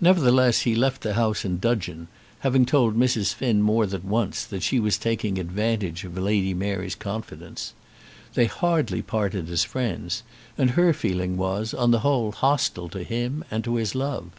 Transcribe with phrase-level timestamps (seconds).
[0.00, 2.08] Nevertheless he left the house in dudgeon,
[2.40, 3.32] having told Mrs.
[3.32, 7.72] Finn more than once that she was taking advantage of Lady Mary's confidence.
[8.34, 10.24] They hardly parted as friends,
[10.58, 14.32] and her feeling was, on the whole, hostile to him and to his love.